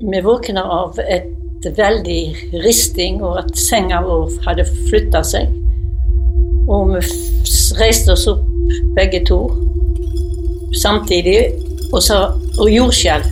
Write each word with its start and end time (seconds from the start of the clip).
Vi 0.00 0.20
våkna 0.20 0.62
av 0.62 0.98
et 1.00 1.66
veldig 1.76 2.60
risting 2.60 3.22
og 3.24 3.38
at 3.40 3.54
senga 3.56 4.02
vår 4.04 4.34
hadde 4.44 4.66
flytta 4.90 5.22
seg. 5.24 5.54
Og 6.68 6.90
vi 6.90 7.00
reiste 7.78 8.12
oss 8.12 8.26
opp 8.28 8.42
begge 8.98 9.22
to 9.24 9.38
samtidig 10.76 11.38
og 11.94 12.04
sa 12.04 12.18
og 12.58 12.68
jordskjelv. 12.68 13.24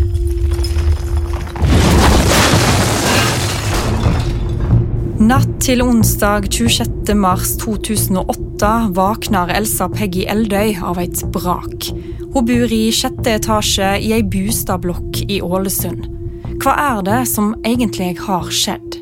Natt 5.21 5.53
til 5.61 5.85
onsdag 5.85 6.49
26. 6.49 7.13
mars 7.13 7.59
2008 7.61 8.73
våkner 8.97 9.53
Elsa 9.61 9.93
Peggy 9.93 10.25
Eldøy 10.33 10.81
av 10.81 11.05
et 11.05 11.29
brak. 11.37 11.93
Hun 12.33 12.49
bor 12.49 12.73
i 12.73 12.83
sjette 12.89 13.37
etasje 13.37 13.99
i 14.01 14.17
ei 14.17 14.25
bostadblokk 14.25 15.27
i 15.29 15.43
Ålesund. 15.45 16.14
Hva 16.63 16.75
er 16.79 17.03
det 17.07 17.23
som 17.29 17.55
egentlig 17.67 18.15
har 18.23 18.51
skjedd? 18.55 19.01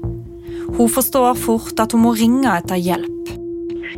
Hun 0.77 0.89
forstår 0.89 1.35
fort 1.37 1.81
at 1.83 1.93
hun 1.93 2.05
må 2.07 2.15
ringe 2.17 2.49
etter 2.49 2.81
hjelp. 2.81 3.33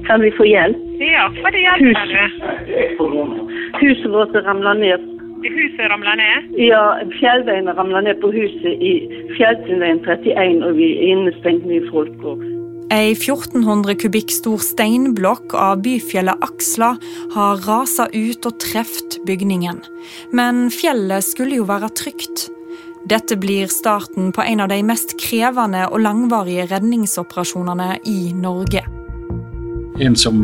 Kan 0.09 0.25
vi 0.25 0.31
få 0.35 0.47
hjelp? 0.49 0.81
Ja, 1.01 1.29
hva 1.39 1.53
det 1.55 1.63
hjelper 1.63 2.09
du? 2.11 3.45
Huset 3.81 4.09
vårt 4.11 4.35
ramla 4.47 4.75
ned. 4.81 5.07
Huset 5.45 5.87
ramla 5.93 6.17
ned? 6.19 6.51
Ja, 6.59 6.83
fjellveien 7.21 7.71
ramla 7.79 8.03
ned 8.07 8.21
på 8.23 8.33
huset 8.35 8.83
i 8.91 8.95
Fjelltunveien 9.37 10.03
31, 10.07 10.65
og 10.65 10.77
vi 10.81 10.91
er 10.97 11.15
innestengt 11.15 11.67
mye 11.69 11.85
folk. 11.93 12.19
Og 12.25 12.43
Ei 12.93 13.15
1400 13.15 13.97
kubikk 14.03 14.33
stor 14.35 14.61
steinblokk 14.63 15.55
av 15.57 15.81
byfjellet 15.83 16.43
Aksla 16.45 16.91
har 17.33 17.63
rasa 17.65 18.07
ut 18.13 18.45
og 18.47 18.59
truffet 18.63 19.17
bygningen. 19.27 19.81
Men 20.37 20.69
fjellet 20.75 21.25
skulle 21.27 21.63
jo 21.63 21.69
være 21.71 21.91
trygt. 21.97 22.49
Dette 23.05 23.37
blir 23.37 23.67
starten 23.69 24.33
på 24.33 24.43
en 24.43 24.63
av 24.65 24.71
de 24.73 24.79
mest 24.87 25.19
krevende 25.21 25.83
og 25.91 26.01
langvarige 26.01 26.65
redningsoperasjonene 26.71 27.99
i 28.09 28.33
Norge. 28.33 28.81
En 30.01 30.17
som 30.17 30.41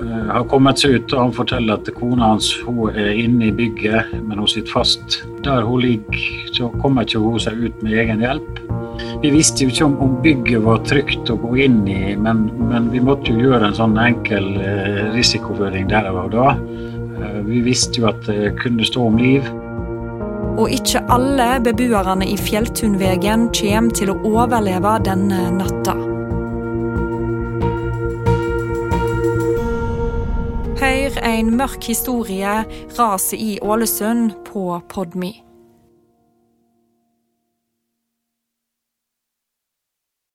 eh, 0.00 0.30
har 0.30 0.46
kommet 0.48 0.80
seg 0.80 0.96
ut, 0.96 1.12
og 1.12 1.26
han 1.26 1.36
forteller 1.36 1.76
at 1.76 1.92
kona 1.98 2.32
hans 2.32 2.48
hun 2.64 2.96
er 2.96 3.12
inne 3.20 3.50
i 3.50 3.52
bygget, 3.52 4.16
men 4.24 4.40
hun 4.40 4.48
sitter 4.48 4.72
fast. 4.72 5.20
Der 5.44 5.68
hun 5.68 5.84
ligger, 5.84 6.24
så 6.56 6.72
kommer 6.80 7.04
ikke 7.04 7.20
hun 7.20 7.38
seg 7.44 7.60
ut 7.68 7.84
med 7.84 8.00
egen 8.00 8.24
hjelp. 8.24 8.64
Vi 9.20 9.36
visste 9.36 9.66
jo 9.66 9.74
ikke 9.74 9.90
om, 9.90 10.00
om 10.00 10.18
bygget 10.24 10.64
var 10.64 10.80
trygt 10.88 11.28
å 11.28 11.36
gå 11.44 11.52
inn 11.66 11.82
i, 11.84 12.16
men, 12.16 12.46
men 12.70 12.88
vi 12.94 13.04
måtte 13.04 13.34
jo 13.34 13.50
gjøre 13.50 13.68
en 13.68 13.76
sånn 13.76 14.00
enkel 14.00 14.54
eh, 14.56 15.08
risikovurdering 15.12 15.92
der 15.92 16.08
og 16.14 16.32
da. 16.32 16.54
Eh, 16.56 17.40
vi 17.44 17.60
visste 17.68 18.00
jo 18.00 18.08
at 18.08 18.24
det 18.24 18.54
kunne 18.64 18.88
stå 18.88 19.10
om 19.12 19.20
liv. 19.20 19.44
Og 20.58 20.70
ikke 20.70 21.02
alle 21.12 21.48
beboerne 21.64 22.26
i 22.28 22.36
Fjelltunvegen 22.38 23.48
kommer 23.54 23.94
til 23.96 24.12
å 24.12 24.18
overleve 24.32 24.96
denne 25.06 25.46
natta. 25.58 25.94
Hør 30.80 31.20
en 31.26 31.54
mørk 31.56 31.84
historie, 31.90 32.56
raset 32.98 33.38
i 33.38 33.52
Ålesund, 33.62 34.34
på 34.48 34.80
Podme. 34.88 35.49